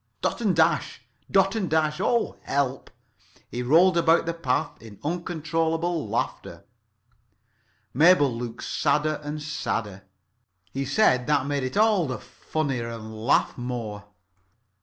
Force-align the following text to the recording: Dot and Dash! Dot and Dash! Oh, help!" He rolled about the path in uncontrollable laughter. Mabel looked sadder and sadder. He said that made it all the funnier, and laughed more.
Dot 0.23 0.41
and 0.41 0.55
Dash! 0.55 1.03
Dot 1.29 1.53
and 1.55 1.69
Dash! 1.69 1.99
Oh, 2.01 2.35
help!" 2.41 2.89
He 3.51 3.61
rolled 3.61 3.97
about 3.99 4.25
the 4.25 4.33
path 4.33 4.81
in 4.81 4.97
uncontrollable 5.03 6.09
laughter. 6.09 6.65
Mabel 7.93 8.35
looked 8.35 8.63
sadder 8.63 9.21
and 9.23 9.39
sadder. 9.39 10.05
He 10.71 10.85
said 10.85 11.27
that 11.27 11.45
made 11.45 11.61
it 11.61 11.77
all 11.77 12.07
the 12.07 12.17
funnier, 12.17 12.89
and 12.89 13.13
laughed 13.15 13.59
more. 13.59 14.05